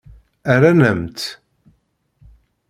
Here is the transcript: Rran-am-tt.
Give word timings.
Rran-am-tt. 0.55 1.27